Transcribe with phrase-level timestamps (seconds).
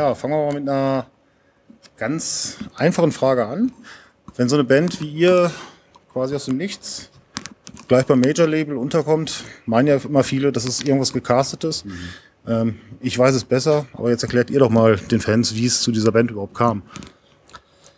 [0.00, 1.04] Ja, fangen wir mal mit einer
[1.98, 3.70] ganz einfachen Frage an.
[4.34, 5.50] Wenn so eine Band wie ihr
[6.10, 7.10] quasi aus dem Nichts
[7.86, 11.84] gleich beim Major-Label unterkommt, meinen ja immer viele, das ist irgendwas gecastetes.
[11.84, 11.98] Mhm.
[12.46, 15.82] Ähm, ich weiß es besser, aber jetzt erklärt ihr doch mal den Fans, wie es
[15.82, 16.80] zu dieser Band überhaupt kam.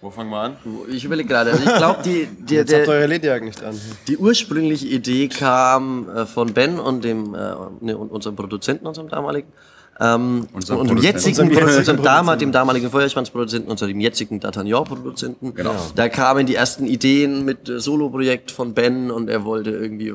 [0.01, 0.57] Wo fangen wir an?
[0.89, 1.53] Ich überlege gerade.
[1.53, 3.81] Also ich glaube, die, die, Jetzt habt ihr eure Lederjacken nicht an.
[4.09, 9.09] die ursprüngliche Idee kam äh, von Ben und dem äh, ne, und unserem Produzenten, unserem
[9.09, 9.53] damaligen.
[10.03, 15.55] Ähm, Unserem und dem jetzigen Unserem Dama, dem damaligen Feuerschwanzproduzenten und dem jetzigen D'Artagnan-Produzenten.
[15.55, 15.75] Genau.
[15.95, 20.15] Da kamen die ersten Ideen mit äh, Solo-Projekt von Ben und er wollte irgendwie äh,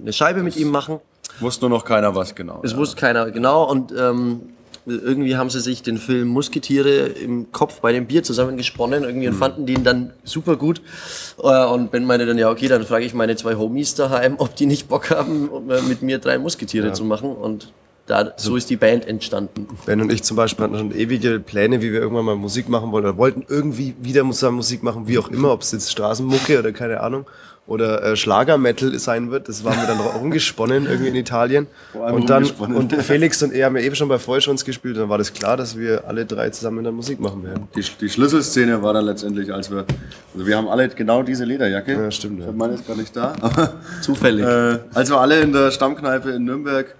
[0.00, 0.98] eine Scheibe mit ihm machen.
[1.40, 2.60] Wusste nur noch keiner was genau.
[2.62, 2.78] Es ja.
[2.78, 4.40] wusste keiner genau und ähm,
[4.84, 9.34] irgendwie haben sie sich den Film Musketiere im Kopf bei dem Bier zusammengesponnen irgendwie Mhm.
[9.34, 10.82] und fanden den dann super gut.
[11.40, 14.56] Äh, Und Ben meinte dann, ja okay, dann frage ich meine zwei Homies daheim, ob
[14.56, 15.48] die nicht Bock haben,
[15.88, 17.72] mit mir drei Musketiere zu machen und
[18.06, 19.66] da, so ist die Band entstanden.
[19.86, 22.90] Ben und ich zum Beispiel hatten schon ewige Pläne, wie wir irgendwann mal Musik machen
[22.92, 26.58] wollen oder wollten irgendwie wieder zusammen Musik machen, wie auch immer, ob es jetzt Straßenmucke
[26.58, 27.26] oder keine Ahnung
[27.66, 29.48] oder äh, Schlagermetal sein wird.
[29.48, 31.68] Das waren wir dann rumgesponnen irgendwie in Italien.
[31.94, 34.96] allem Und dann und Felix und er haben ja eben schon bei Vollschwanz gespielt.
[34.96, 37.68] Und dann war das klar, dass wir alle drei zusammen dann Musik machen werden.
[37.76, 39.86] Die, die Schlüsselszene war dann letztendlich, als wir,
[40.34, 41.92] also wir haben alle genau diese Lederjacke.
[41.92, 42.48] Ja, stimmt, Ich ja.
[42.48, 43.32] habe meine jetzt gar nicht da.
[43.40, 44.44] Aber, Zufällig.
[44.44, 46.96] äh, als wir alle in der Stammkneipe in Nürnberg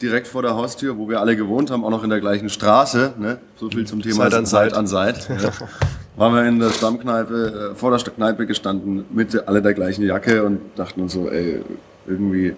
[0.00, 3.14] direkt vor der Haustür, wo wir alle gewohnt haben, auch noch in der gleichen Straße,
[3.18, 3.38] ne?
[3.56, 4.78] so viel zum Thema Seit an Seit Seit.
[4.78, 5.28] an Seit.
[5.28, 5.50] Ja.
[6.16, 10.44] Waren wir in der Stammkneipe, äh, vor der Kneipe gestanden, mit alle der gleichen Jacke
[10.44, 11.62] und dachten uns so, ey,
[12.06, 12.54] irgendwie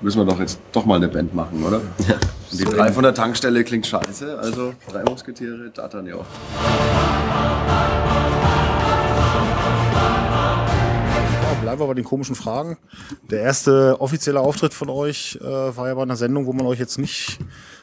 [0.00, 1.80] müssen wir doch jetzt doch mal eine Band machen, oder?
[2.50, 6.24] Und die drei von der Tankstelle klingt scheiße, also drei Musketiere, D'Artagnan.
[11.62, 12.76] Bleiben wir bei den komischen Fragen.
[13.30, 16.80] Der erste offizielle Auftritt von euch äh, war ja bei einer Sendung, wo man euch
[16.80, 17.38] jetzt nicht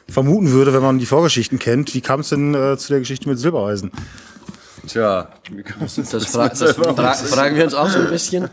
[0.06, 1.94] vermuten würde, wenn man die Vorgeschichten kennt.
[1.94, 3.90] Wie kam es denn äh, zu der Geschichte mit Silbereisen?
[4.86, 8.50] Tja, wie kam es Das, fra das fra fragen wir uns auch so ein bisschen.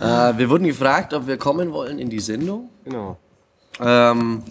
[0.00, 2.68] Äh, wir wurden gefragt, ob wir kommen wollen in die Sendung.
[2.84, 3.16] Genau.
[3.78, 4.42] Ähm,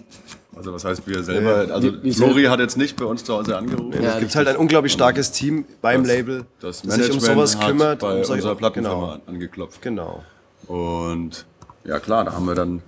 [0.56, 1.72] Also was heißt wir selber?
[1.74, 4.02] Also wir- wir Flori hat jetzt nicht bei uns zu Hause angerufen.
[4.02, 7.56] Ja, Es gibt halt ein unglaublich starkes Team beim Label, Das das sich um sowas
[7.58, 7.98] hat kümmert.
[8.00, 9.22] bei um unserer Plattenfirma Genau.
[9.26, 9.82] angeklopft.
[9.82, 10.22] genau.
[10.66, 11.44] Und
[11.84, 12.82] ja klar, da haben wir dann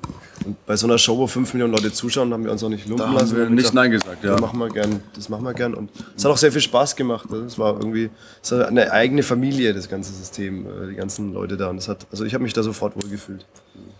[0.44, 2.86] Und bei so einer Show, wo 5 Millionen Leute zuschauen, haben wir uns auch nicht
[2.86, 3.36] lumpen Da haben lassen.
[3.36, 4.32] wir haben nicht Nein gesagt, ja.
[4.32, 5.00] Das machen wir gern.
[5.14, 5.74] Das machen wir gern.
[5.74, 7.28] Und es hat auch sehr viel Spaß gemacht.
[7.32, 8.10] Es war irgendwie
[8.42, 11.68] es war eine eigene Familie, das ganze System, äh, die ganzen Leute da.
[11.68, 13.44] Und das hat, also ich habe mich da sofort wohl gefühlt.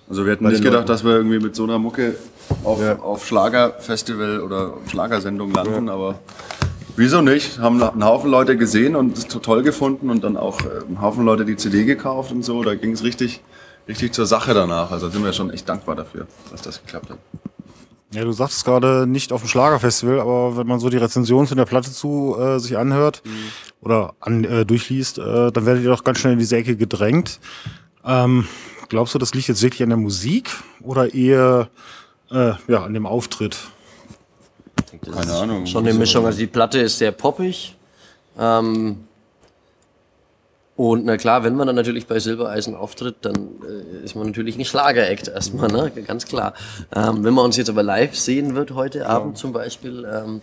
[0.09, 0.87] Also wir hätten nicht gedacht, Leuten.
[0.89, 2.17] dass wir irgendwie mit so einer Mucke
[2.65, 2.99] auf, Ja.
[3.01, 6.21] auf Schlagerfestival oder Schlagersendung landen, aber
[6.97, 7.59] wieso nicht?
[7.59, 11.25] Haben einen Haufen Leute gesehen und es toll gefunden und dann auch äh, einen Haufen
[11.25, 12.63] Leute die CD gekauft und so.
[12.63, 13.41] Da ging es richtig,
[13.89, 14.93] richtig zur Sache danach.
[14.93, 17.19] Also sind wir schon echt dankbar dafür, dass das geklappt hat.
[18.13, 21.57] Ja, du sagtest gerade nicht auf dem Schlagerfestival, aber wenn man so die Rezension zu
[21.57, 23.23] der Platte zu äh, sich anhört
[23.81, 27.41] oder an, äh, durchliest, äh, dann werdet ihr doch ganz schnell in diese Ecke gedrängt.
[28.05, 28.47] Ähm,
[28.89, 31.69] glaubst du, das liegt jetzt wirklich an der Musik oder eher
[32.31, 33.57] äh, ja, an dem Auftritt?
[35.13, 35.67] Keine Ahnung.
[35.67, 36.27] Schon eine Mischung.
[36.27, 37.77] Also die Platte ist sehr poppig.
[38.39, 39.05] Ähm,
[40.77, 44.59] und na klar, wenn man dann natürlich bei Silbereisen auftritt, dann äh, ist man natürlich
[44.59, 45.91] ein Schlager-Act erstmal, ne?
[46.07, 46.53] ganz klar.
[46.95, 50.43] Ähm, wenn man uns jetzt aber live sehen wird, heute Abend zum Beispiel, ähm,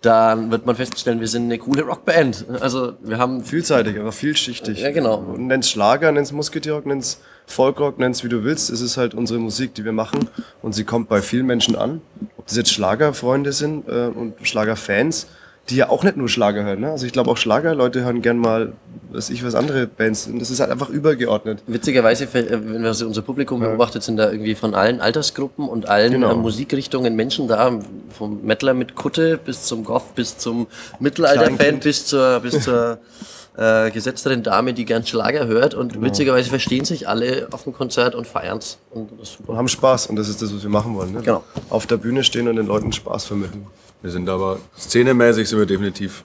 [0.00, 2.46] dann wird man feststellen, wir sind eine coole Rockband.
[2.60, 4.80] Also wir haben Vielseitig, aber vielschichtig.
[4.80, 5.18] Ja, genau.
[5.18, 8.70] Und nenn's Schlager, nenn's Musketirock, nenn's Folkrock, nenn's wie du willst.
[8.70, 10.28] Es ist halt unsere Musik, die wir machen.
[10.62, 12.00] Und sie kommt bei vielen Menschen an.
[12.36, 15.26] Ob das jetzt Schlagerfreunde sind äh, und Schlagerfans,
[15.68, 16.80] die ja auch nicht nur Schlager hören.
[16.80, 16.90] Ne?
[16.90, 18.72] Also ich glaube auch Schlagerleute hören gern mal,
[19.12, 20.26] was ich was andere Bands.
[20.26, 21.62] Und das ist halt einfach übergeordnet.
[21.68, 26.32] Witzigerweise, wenn so unser Publikum beobachtet, sind da irgendwie von allen Altersgruppen und allen Genau.
[26.32, 27.78] äh, Musikrichtungen Menschen da,
[28.10, 30.66] vom Mettler mit Kutte bis zum Goth, bis zum
[30.98, 32.98] Mittelalter-Fan, bis zur, bis zur
[33.56, 35.74] äh, gesetzteren Dame, die gern Schlager hört.
[35.74, 36.06] Und Genau.
[36.06, 38.78] witzigerweise verstehen sich alle auf dem Konzert und feiern's.
[38.90, 39.10] Und
[39.46, 40.06] Und haben Spaß.
[40.06, 41.12] Und das ist das, was wir machen wollen.
[41.12, 41.20] Ne?
[41.20, 41.44] Genau.
[41.70, 43.66] Auf der Bühne stehen und den Leuten Spaß vermitteln.
[44.00, 46.24] Wir sind aber szenemäßig sind wir definitiv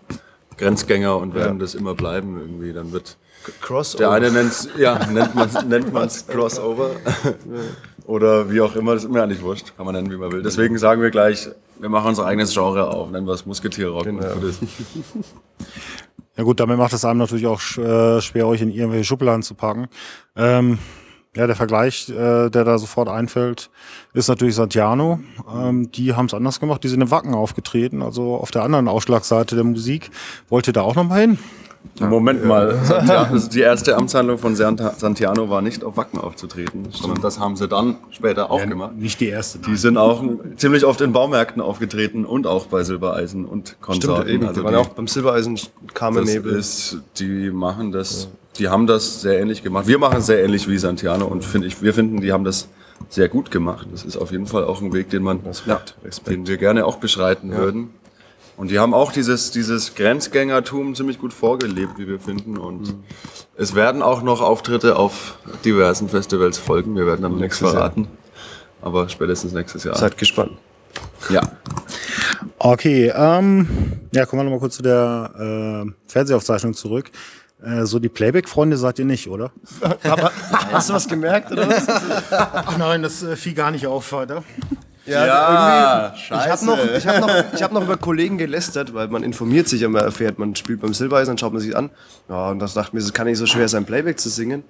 [0.57, 1.61] Grenzgänger und werden Ja.
[1.65, 2.73] das immer bleiben irgendwie.
[2.73, 3.17] Dann wird
[3.61, 4.03] Crossover.
[4.03, 6.91] der eine nennt's, ja, nennt man nennt man's Crossover
[8.05, 10.43] oder wie auch immer, das ist mir eigentlich wurscht, kann man nennen, wie man will.
[10.43, 11.49] Deswegen sagen wir gleich,
[11.79, 14.05] wir machen unser eigenes Genre auf, nennen wir es Musketierrock.
[14.05, 14.25] Genau.
[16.37, 19.55] Ja gut, damit macht es einem natürlich auch äh, schwer, euch in irgendwelche Schubladen zu
[19.55, 19.87] packen.
[20.35, 20.77] Ähm,
[21.35, 23.69] ja, der Vergleich, äh, der da sofort einfällt,
[24.13, 25.19] ist natürlich Santiano.
[25.51, 26.83] Ähm, die haben es anders gemacht.
[26.83, 30.11] Die sind in Wacken aufgetreten, also auf der anderen Ausschlagseite der Musik.
[30.49, 31.39] Wollt ihr da auch noch mal hin?
[31.99, 37.39] Moment mal, Santiano, die erste Amtshandlung von Santiano war nicht auf Wacken aufzutreten, sondern das
[37.39, 38.95] haben sie dann später auch gemacht.
[38.97, 39.59] Nicht die erste.
[39.59, 40.23] Die sind auch
[40.57, 44.29] ziemlich oft in Baumärkten aufgetreten und auch bei Silbereisen und Stimmt, Konsorten.
[44.29, 44.47] eben.
[44.47, 45.59] Also die waren auch beim Silbereisen
[45.93, 46.55] Carmen das Nebel.
[46.55, 49.87] ist, die machen das, die haben das sehr ähnlich gemacht.
[49.87, 52.67] Wir machen es sehr ähnlich wie Santiano und finde ich, wir finden, die haben das
[53.09, 53.87] sehr gut gemacht.
[53.91, 56.29] Das ist auf jeden Fall auch ein Weg, den man, Respekt, Respekt.
[56.37, 57.89] den wir gerne auch beschreiten würden.
[58.57, 62.57] Und die haben auch dieses, dieses Grenzgängertum ziemlich gut vorgelebt, wie wir finden.
[62.57, 62.95] Und
[63.55, 66.95] es werden auch noch Auftritte auf diversen Festivals folgen.
[66.95, 67.73] Wir werden dann nichts Nächstes Jahr.
[67.91, 68.07] verraten.
[68.81, 69.95] Aber spätestens nächstes Jahr.
[69.95, 70.53] Seid gespannt.
[71.29, 71.41] ja.
[72.57, 73.67] Okay, ähm,
[74.11, 77.11] ja, kommen wir nochmal kurz zu der äh, Fernsehaufzeichnung zurück.
[77.63, 79.51] Äh, so die Playback-Freunde seid ihr nicht, oder?
[80.71, 81.87] Hast du was gemerkt oder was?
[82.31, 84.43] Ach nein, das äh, fiel gar nicht auf, Alter.
[85.07, 89.23] Ja, Ich habe noch, ich hab noch, ich hab noch über Kollegen gelästert, weil man
[89.23, 91.89] informiert sich ja, man erfährt, man spielt beim Silbereisen, dann schaut man sich an.
[92.29, 94.63] Ja, und das dachte mir, es kann nicht so schwer sein, Playback zu singen.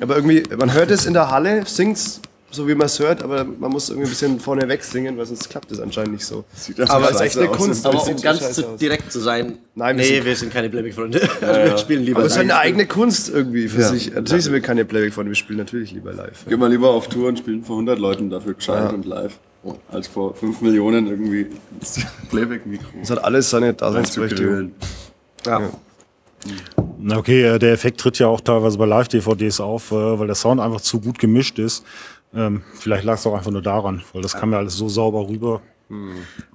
[0.00, 2.20] Aber irgendwie, man hört es in der Halle, singt's
[2.52, 5.24] so wie man es hört, aber man muss irgendwie ein bisschen vorne weg singen, weil
[5.24, 6.44] sonst klappt es anscheinend nicht so.
[6.76, 7.56] das aber es ist scheiße echt eine aus.
[7.56, 7.86] Kunst.
[7.86, 10.52] Aber es um ganz scheiße zu direkt zu sein, Nein, wir nee, sind- wir sind
[10.52, 11.20] keine Playback-Freunde.
[11.40, 12.50] wir spielen lieber Aber es ist live.
[12.50, 14.12] eine eigene Kunst irgendwie für sich.
[14.12, 16.44] Natürlich sind wir keine Playback-Freunde, wir spielen natürlich lieber live.
[16.48, 19.38] Gehen wir lieber auf Tour und spielen vor 100 Leuten dafür gescheit und live.
[19.90, 21.46] Als vor 5 Millionen irgendwie
[21.78, 24.46] ins Playback-Mikro Es hat alles seine zu Daseinsberechtigung.
[24.54, 24.74] grillen.
[26.98, 30.36] Na okay, äh, der Effekt tritt ja auch teilweise bei Live-DVDs auf, äh, weil der
[30.36, 31.84] Sound einfach zu gut gemischt ist.
[32.34, 35.28] Ähm, vielleicht lag es auch einfach nur daran, weil das kam ja alles so sauber
[35.28, 35.60] rüber.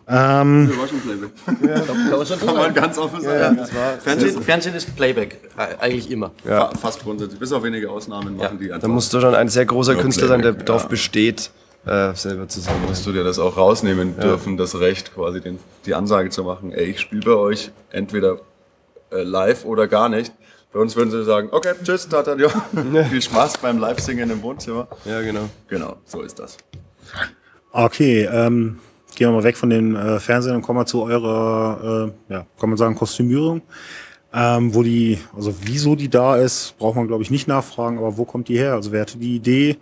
[0.07, 1.29] Ähm, Wir war schon Playback.
[1.45, 3.59] Kann man schon Kann man ganz offen sagen.
[3.99, 6.31] Fernsehen, Fernsehen ist Playback, äh, eigentlich immer.
[6.43, 7.39] Fa- Fast grundsätzlich.
[7.39, 8.87] Bis auf wenige Ausnahmen machen die Da einfach.
[8.87, 10.87] musst du schon ein sehr großer Ja, Künstler sein, der Playback, darauf ja.
[10.87, 11.51] besteht,
[11.85, 12.81] äh, selber zu singen.
[12.87, 16.71] musst du dir das auch rausnehmen dürfen, das Recht, quasi den, die Ansage zu machen,
[16.71, 18.39] ey, ich spiele bei euch entweder
[19.11, 20.33] äh, live oder gar nicht.
[20.73, 22.49] Bei uns würden sie sagen, okay, tschüss, Tatan, ja.
[23.09, 24.87] Viel Spaß beim Live-Singen im Wohnzimmer.
[25.05, 25.47] Ja, genau.
[25.69, 26.57] Genau, so ist das.
[27.71, 28.79] okay, ähm,
[29.15, 32.45] gehen wir mal weg von den äh, Fernsehen und kommen mal zu eurer, äh, ja,
[32.59, 33.61] kann man sagen, Kostümierung.
[34.33, 38.17] Ähm, wo die, also wieso die da ist, braucht man glaube ich nicht nachfragen, aber
[38.17, 38.73] wo kommt die her?
[38.73, 39.77] Also wer hatte die Idee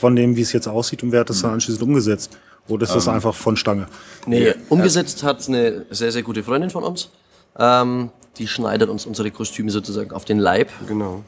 [0.00, 2.36] von dem, wie es jetzt aussieht und wer hat das dann anschließend umgesetzt?
[2.68, 3.86] Oder ist das einfach von Stange?
[4.26, 7.10] Nee, umgesetzt hat eine sehr, sehr gute Freundin von uns.
[7.58, 10.70] Ähm, die schneidet uns unsere Kostüme sozusagen auf den Leib.
[10.88, 11.22] Genau.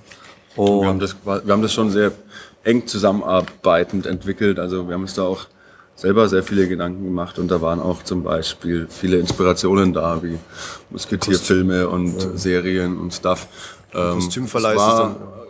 [0.57, 2.13] Und Wir haben, das, wir haben das schon sehr
[2.65, 4.59] eng zusammenarbeitend entwickelt.
[4.59, 5.47] Also wir haben uns da auch
[5.95, 10.39] selber sehr viele Gedanken gemacht und da waren auch zum Beispiel viele Inspirationen da, wie
[10.91, 13.47] Musketierfilme und Serien und Stuff.
[13.95, 14.77] Ähm, Kostümverleih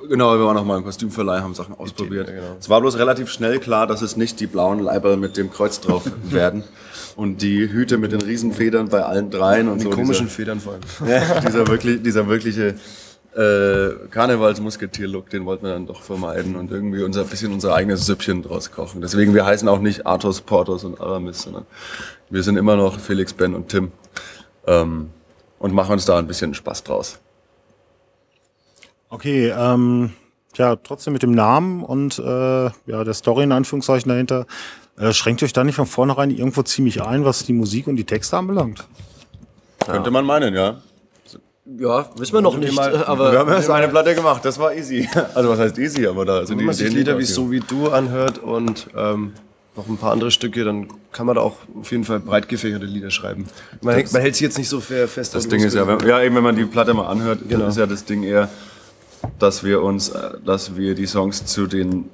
[0.09, 2.33] Genau, wir waren auch mal im Kostümverleih, haben Sachen ausprobiert.
[2.61, 5.81] Es war bloß relativ schnell klar, dass es nicht die blauen Leiber mit dem Kreuz
[5.81, 6.65] drauf werden
[7.17, 9.91] und die Hüte mit den Riesenfedern bei allen dreien und Die so.
[9.91, 10.83] komischen dieser- Federn vor allem.
[11.11, 12.75] ja, dieser, wirklich, dieser wirkliche
[13.37, 18.43] äh, Karnevalsmusketier-Look, den wollten wir dann doch vermeiden und irgendwie unser bisschen unser eigenes Süppchen
[18.43, 19.01] draus kochen.
[19.01, 21.67] Deswegen, wir heißen auch nicht Athos, Portos und Aramis, sondern
[22.31, 23.93] wir sind immer noch Felix, Ben und Tim
[24.67, 25.11] ähm,
[25.59, 27.19] und machen uns da ein bisschen Spaß draus.
[29.11, 30.11] Okay, ähm,
[30.57, 32.23] ja, trotzdem mit dem Namen und äh,
[32.87, 34.47] ja, der Story in Anführungszeichen dahinter,
[34.99, 38.05] äh, schränkt euch da nicht von vornherein irgendwo ziemlich ein, was die Musik und die
[38.05, 38.87] Texte anbelangt?
[39.87, 40.77] Könnte man meinen, ja.
[41.79, 44.75] ja, wissen wir noch nicht, mal- Wir aber haben erst eine Platte gemacht, das war
[44.75, 45.09] easy.
[45.35, 47.61] Also was heißt easy, aber da sind Wenn man sich Ideen Lieder wie So wie
[47.61, 49.33] du anhört und ähm,
[49.77, 52.85] noch ein paar andere Stücke, dann kann man da auch auf jeden Fall breit gefächerte
[52.85, 53.47] Lieder schreiben.
[53.81, 55.35] Man, hängt, man hält sich jetzt nicht so fe- fest.
[55.35, 57.69] Das Ding ist ja, wenn, ja, eben wenn man die Platte mal anhört, Genau.
[57.69, 58.49] ist ja das Ding eher,
[59.39, 62.11] dass wir uns, äh, dass wir die Songs zu den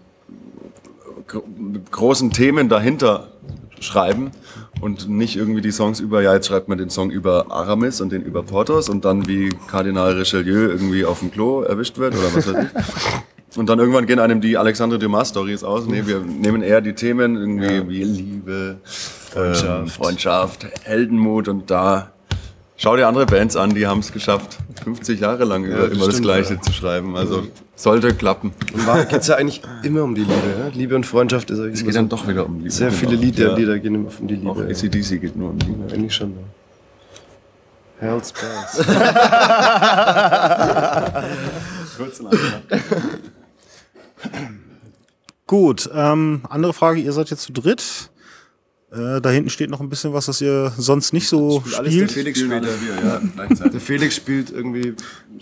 [1.27, 1.45] gro-
[1.91, 3.29] großen Themen dahinter
[3.81, 4.31] schreiben
[4.81, 8.13] und nicht irgendwie die Songs über, ja, jetzt schreibt man den Song über Aramis und
[8.13, 12.35] den über Portos und dann wie Kardinal Richelieu irgendwie auf dem Klo erwischt wird oder
[12.35, 12.85] was weiß ich.
[13.57, 15.87] Und dann irgendwann gehen einem die Alexandre Dumas Stories aus.
[15.87, 22.11] Nee, wir nehmen eher die Themen irgendwie wie Liebe, Freundschaft, ähm, Freundschaft Heldenmut und da
[22.77, 26.07] schau dir andere Bands an, die haben es geschafft, 50 Jahre lang über das immer
[26.07, 27.17] das stimmt, Gleiche zu schreiben.
[27.17, 27.45] Also
[27.77, 28.53] sollte klappen.
[28.73, 30.33] In Wahrheit geht es ja eigentlich immer um die Liebe.
[30.59, 30.69] Ja?
[30.73, 32.71] Liebe und Freundschaft ist eigentlich Es geht so dann doch wieder um Liebe.
[32.71, 33.23] sehr viele Genau.
[33.23, 33.57] Lieder, Ja.
[33.57, 34.51] Lieder gehen immer um die Liebe.
[34.51, 35.87] Auch ACDC geht nur um Liebe.
[35.89, 36.33] Ja, eigentlich schon.
[36.33, 36.39] Ja.
[38.01, 38.87] Hell's Bells.
[41.97, 42.35] Kurz und.
[45.47, 48.11] Gut, ähm, andere Frage, ihr seid jetzt zu dritt.
[48.95, 52.13] Äh, da hinten steht noch ein bisschen was, was ihr sonst nicht so spielt.
[52.13, 52.73] Felix Spielen später.
[52.73, 53.73] alle wir, ja, gleichzeitig.
[53.73, 54.95] Der Felix spielt irgendwie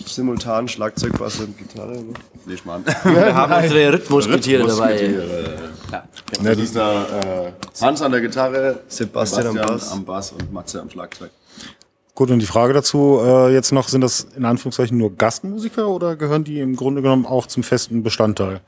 [0.07, 1.93] simultan Schlagzeug, Bass und Gitarre.
[1.93, 2.15] Ne?
[2.47, 2.85] Nee, Schmarrn.
[3.05, 4.93] wir haben unsere Rhythmusgetiere dabei.
[4.95, 5.55] Rhythmusgetiere.
[5.91, 6.05] Ja,
[6.43, 9.93] Ja, das ist da äh, Hans an der Gitarre, Sebastian am Bass.
[9.93, 11.31] am Bass und Matze am Schlagzeug.
[12.15, 16.17] Gut, und die Frage dazu äh, jetzt noch, sind das in Anführungszeichen nur Gastmusiker oder
[16.17, 18.61] gehören die im Grunde genommen auch zum festen Bestandteil?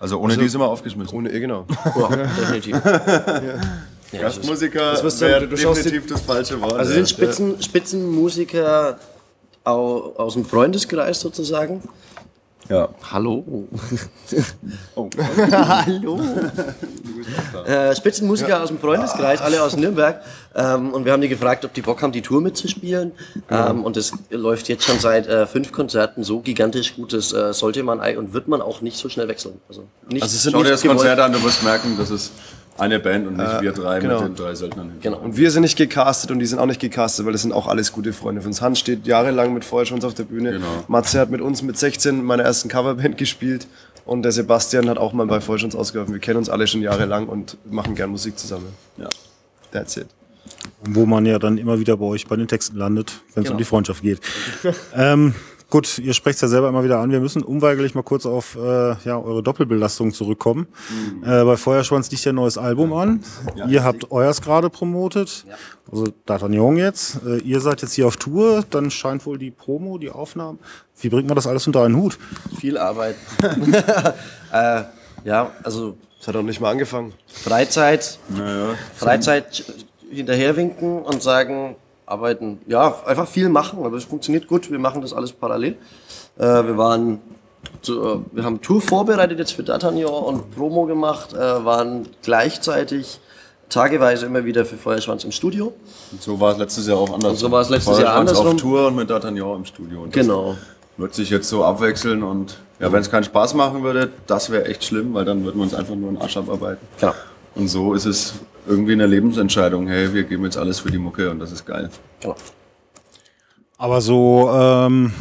[0.00, 1.16] Also ohne die sind wir aufgeschmissen.
[1.16, 1.66] Ohne, eh, genau.
[1.96, 2.74] Ja, definitiv.
[2.84, 3.60] Ja,
[4.12, 6.74] das ist- Gastmusiker Das du- wäre du schaust definitiv das falsche Wort.
[6.78, 6.96] Also ja.
[6.96, 8.98] sind Spitzen, Spitzenmusiker
[9.64, 11.82] au, aus dem Freundeskreis sozusagen.
[12.68, 12.88] ja.
[13.12, 13.44] Hallo.
[14.94, 15.08] Oh.
[15.50, 16.20] Hallo.
[17.66, 20.20] äh, Spitzenmusiker aus dem Freundeskreis, alle aus Nürnberg.
[20.54, 23.12] Ähm, und wir haben die gefragt, ob die Bock haben, die Tour mitzuspielen.
[23.50, 27.52] Ähm, und das läuft jetzt schon seit äh, fünf Konzerten so gigantisch gut, das äh,
[27.54, 29.60] sollte man ei- und wird man auch nicht so schnell wechseln.
[29.68, 30.98] Also, nicht, Also es sind Schau dir nicht das gewollt.
[30.98, 32.32] Konzert an, du wirst merken, das ist
[32.78, 34.20] eine Band und nicht wir drei genau.
[34.22, 34.92] mit den drei Söldnern.
[35.00, 35.18] Genau.
[35.18, 37.66] Und wir sind nicht gecastet und die sind auch nicht gecastet, weil das sind auch
[37.66, 38.62] alles gute Freunde von uns.
[38.62, 40.52] Hans steht jahrelang mit Feuerschwanz auf der Bühne.
[40.52, 40.84] Genau.
[40.88, 43.66] Matze hat mit uns mit 16 in meiner ersten Coverband gespielt.
[44.04, 46.14] Und der Sebastian hat auch mal bei Feuerschwanz ausgeholfen.
[46.14, 48.68] Wir kennen uns alle schon jahrelang und machen gern Musik zusammen.
[48.96, 49.08] Ja.
[49.70, 50.06] That's it.
[50.82, 53.52] Wo man ja dann immer wieder bei euch bei den Texten landet, wenn es um
[53.52, 53.58] Genau.
[53.58, 54.20] die Freundschaft geht.
[54.96, 55.34] ähm,
[55.70, 57.10] gut, ihr sprecht es ja selber immer wieder an.
[57.10, 60.66] Wir müssen unweigerlich mal kurz auf äh, ja, eure Doppelbelastung zurückkommen.
[61.24, 63.22] Äh, bei Feuerschwanz liegt ja ein neues Album an.
[63.68, 65.44] ihr habt euers gerade promotet.
[65.90, 67.20] Also D'Artagnan jetzt.
[67.26, 68.64] Äh, ihr seid jetzt hier auf Tour.
[68.70, 70.58] Dann scheint wohl die Promo, die Aufnahmen.
[71.00, 72.18] Wie bringt man das alles unter einen Hut?
[72.58, 73.16] Viel Arbeit.
[74.52, 74.82] äh,
[75.24, 77.12] ja, also Das hat auch nicht mal angefangen.
[77.26, 78.74] Freizeit, Naja.
[78.94, 79.64] Freizeit
[80.10, 81.76] hinterherwinken und sagen,
[82.10, 82.60] arbeiten.
[82.66, 84.70] Ja, einfach viel machen, aber es funktioniert gut.
[84.70, 85.76] Wir machen das alles parallel.
[86.38, 87.20] Äh, wir waren,
[87.82, 93.20] so, äh, wir haben Tour vorbereitet jetzt für D'Artagnan und Promo gemacht, äh, waren gleichzeitig
[93.68, 95.74] tageweise immer wieder für Feuerschwanz im Studio.
[96.20, 97.32] So war es letztes Jahr auch anders.
[97.32, 98.48] Und so war es letztes Jahr andersrum.
[98.48, 100.02] auf Tour und mit D'Artagnan im Studio.
[100.02, 100.56] Und Genau.
[100.96, 104.64] Wird sich jetzt so abwechseln und ja, wenn es keinen Spaß machen würde, das wäre
[104.64, 106.84] echt schlimm, weil dann würden wir uns einfach nur einen Arsch abarbeiten.
[106.98, 107.12] Genau.
[107.54, 108.34] Und so ist es
[108.68, 109.88] irgendwie eine Lebensentscheidung.
[109.88, 111.90] Hey, wir geben jetzt alles für die Mucke und das ist geil.
[112.20, 112.36] genau.
[113.78, 115.12] Aber so, ähm,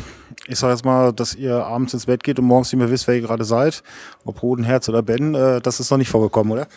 [0.48, 3.08] ich sag jetzt mal, dass ihr abends ins Bett geht und morgens nicht mehr wisst,
[3.08, 3.84] wer ihr gerade seid,
[4.26, 6.68] ob Hoden, Herz oder Ben, äh, das ist noch nicht vorgekommen, oder?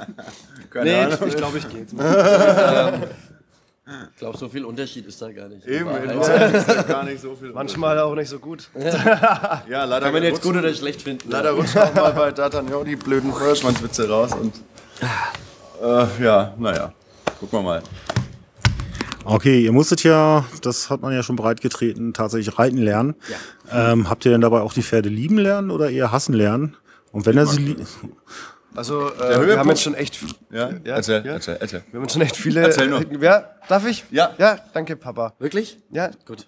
[0.70, 1.18] Keine Nee, Ahnung.
[1.26, 1.94] ich glaube, ich gehe jetzt
[4.12, 5.66] Ich glaube, so viel Unterschied ist da gar nicht.
[5.66, 6.18] Eben, in.
[6.18, 7.52] Wahrheit ist da gar nicht so viel.
[7.52, 8.68] Manchmal auch nicht so gut.
[9.66, 11.30] ja, leider Kann man jetzt gut oder schlecht finden.
[11.30, 14.52] Leider rutschen auch mal bei D'Artagnan die blöden Feuerschwanzwitze raus und
[15.82, 16.92] äh, ja, naja,
[17.40, 17.82] gucken wir mal.
[19.24, 23.14] Okay, ihr musstet ja, das hat man ja schon breit getreten, tatsächlich reiten lernen.
[23.70, 26.76] Ähm, habt ihr denn dabei auch die Pferde lieben lernen oder eher hassen lernen?
[27.12, 27.76] Und wenn er sie li-
[28.74, 30.18] Also, äh, wir haben jetzt schon echt.
[30.52, 31.32] Ja, Ja, erzähl, ja.
[31.32, 31.82] erzähl, erzähl.
[31.90, 32.60] Wir haben jetzt schon echt viele.
[32.60, 33.02] Erzähl nur.
[33.20, 34.04] Ja, darf ich?
[34.10, 34.30] Ja.
[34.38, 35.32] Ja, danke, Papa.
[35.40, 35.78] Wirklich?
[35.90, 36.46] Ja, Gut.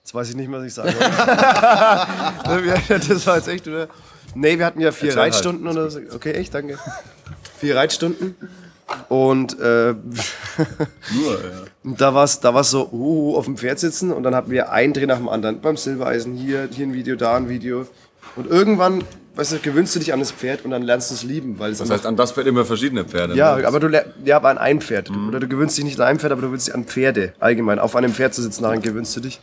[0.00, 1.00] Jetzt weiß ich nicht mehr, was ich sagen soll.
[2.66, 3.88] Ja, das war jetzt echt, oder?
[4.34, 5.34] Nee, wir hatten ja vier Erzähl halt.
[5.34, 6.00] Reitstunden oder so.
[6.14, 6.78] Okay, echt, danke.
[7.58, 8.34] Vier Reitstunden.
[9.08, 11.38] Und äh, Nur, ja.
[11.96, 14.70] Da war es da war's so, uh, auf dem Pferd sitzen und dann hatten wir
[14.70, 15.60] einen Dreh nach dem anderen.
[15.60, 17.86] Beim Silbereisen hier, hier ein Video, da ein Video.
[18.36, 19.02] Und irgendwann,
[19.34, 21.58] weißt du, gewöhnst du dich an das Pferd und dann lernst du es lieben.
[21.58, 23.34] Weil es Das heißt, an das Pferd immer verschiedene Pferde.
[23.34, 23.66] ja, ne?
[23.66, 25.10] aber du ler- ja, aber an ein Pferd.
[25.28, 27.78] Oder du gewöhnst dich nicht an ein Pferd, aber du gewöhnst dich an Pferde allgemein.
[27.78, 29.40] Auf einem Pferd zu sitzen, daran gewöhnst du dich.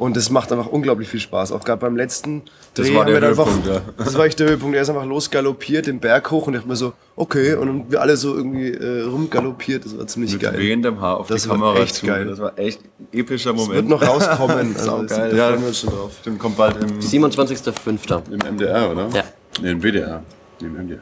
[0.00, 1.52] Und das macht einfach unglaublich viel Spaß.
[1.52, 2.40] Auch gerade beim letzten
[2.72, 3.94] Das Dreh war haben der wir dann Höhepunkt, einfach, ja.
[4.04, 4.74] Das war echt der Höhepunkt.
[4.74, 7.52] Er ist einfach losgaloppiert, den Berg hoch und ich hab mir so, okay.
[7.54, 9.84] Und dann wir alle so irgendwie äh, rumgaloppiert.
[9.84, 10.56] Das war ziemlich Mit geil.
[10.56, 12.06] wehendem Haar auf Das die war Kamera echt zu.
[12.06, 12.24] geil.
[12.24, 13.76] Das war echt ein epischer Das Moment.
[13.76, 14.74] wird noch rauskommen.
[14.74, 15.30] Sau das- geil.
[15.32, 16.12] Da Ja, freuen wir uns schon drauf.
[16.20, 18.22] Stimmt, kommt bald im, 27.05.
[18.32, 19.08] im MDR, oder?
[19.12, 19.24] Ja.
[19.60, 20.22] Nee, im WDR.
[20.62, 21.00] Nee, im MDR.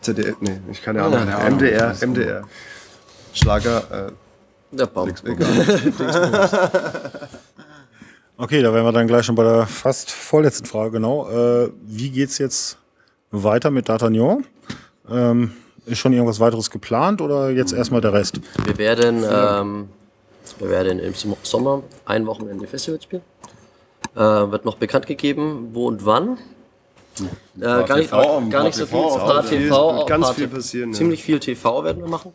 [0.00, 1.18] ZDF, nee, ich keine Ahnung.
[1.18, 1.58] keine Ahnung.
[1.58, 2.42] MDR, MDR.
[3.32, 3.78] Schlager,
[4.08, 4.12] äh,
[4.76, 5.12] Der Baum.
[8.36, 11.28] Okay, da wären wir dann gleich schon bei der fast vorletzten Frage, genau.
[11.30, 12.78] Äh, wie geht's jetzt
[13.30, 14.44] weiter mit D'Artagnan?
[15.08, 15.52] Ähm,
[15.86, 18.40] ist schon irgendwas weiteres geplant oder jetzt erstmal der Rest?
[18.64, 19.88] Wir werden, ähm,
[20.58, 23.22] wir werden im Som- Sommer ein Wochenende Festival spielen.
[24.16, 26.38] Äh, wird noch bekannt gegeben, wo und wann.
[27.56, 28.98] Äh, gar nicht, am gar nicht so viel.
[28.98, 30.98] Auf auch TV, wird auch ganz viel passieren, ja.
[30.98, 32.32] Ziemlich viel TV werden wir machen.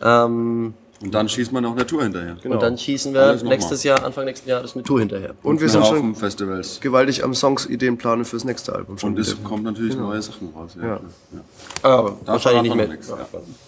[0.00, 2.36] Ähm, Und dann schießt man noch eine Tour hinterher.
[2.44, 5.34] Und dann schießen wir Alles nächstes Jahr, Anfang nächsten Jahres eine Tour hinterher.
[5.44, 6.80] und wir Ein sind schon Festivals.
[6.80, 8.98] gewaltig am Songs-Ideen planen fürs nächste Album.
[8.98, 10.72] Schon Und es kommt natürlich neue Sachen raus.
[10.76, 10.86] Ja.
[10.86, 11.00] Ja.
[11.32, 11.40] Ja.
[11.82, 12.88] Aber Da wahrscheinlich nicht wir mehr.
[12.88, 13.16] nichts, ja.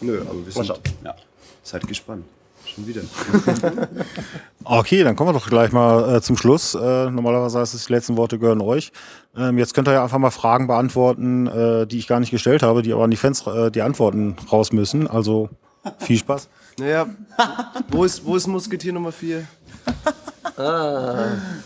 [0.00, 0.80] Nö, aber wir sind.
[1.04, 1.14] Ja.
[1.62, 2.25] seid gespannt.
[2.66, 3.02] Schon wieder.
[4.64, 6.75] Okay, dann kommen wir doch gleich mal äh, zum Schluss.
[6.75, 8.92] Äh, normalerweise heißt es, die letzten Worte gehören euch.
[9.37, 12.62] Ähm, jetzt könnt ihr ja einfach mal Fragen beantworten, äh, die ich gar nicht gestellt
[12.62, 15.08] habe, die aber an die Fans äh, die Antworten raus müssen.
[15.08, 15.49] Also
[15.99, 16.49] viel Spaß.
[16.80, 17.06] Naja,
[17.88, 19.46] wo ist, wo ist Musketier Nummer 4?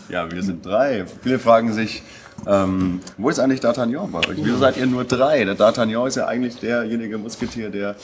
[0.09, 1.05] Ja, wir sind drei.
[1.23, 2.03] Viele fragen sich,
[2.45, 4.37] ähm, wo ist eigentlich D'Artagnan bei euch?
[4.37, 5.45] Wieso seid ihr nur drei?
[5.45, 7.95] Der D'Artagnan ist ja eigentlich derjenige Musketier, der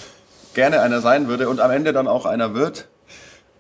[0.54, 2.88] gerne einer sein würde und am Ende dann auch einer wird.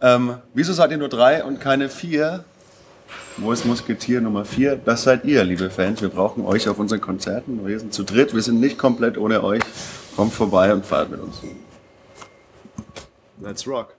[0.01, 2.45] Ähm, wieso seid ihr nur drei und keine vier?
[3.35, 4.77] Wo ist Musketier Nummer vier?
[4.77, 6.01] Das seid ihr, liebe Fans.
[6.01, 7.67] Wir brauchen euch auf unseren Konzerten.
[7.67, 9.61] Wir sind zu dritt, wir sind nicht komplett ohne euch.
[10.15, 11.41] Kommt vorbei und feiert mit uns.
[13.41, 13.95] Let's rock.